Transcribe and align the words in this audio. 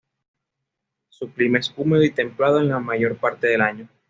Su 1.09 1.31
clima 1.31 1.59
es 1.59 1.71
húmedo 1.77 2.03
y 2.03 2.09
templado 2.09 2.59
en 2.59 2.69
la 2.69 2.79
mayor 2.79 3.17
parte 3.19 3.45
del 3.45 3.61
año. 3.61 3.87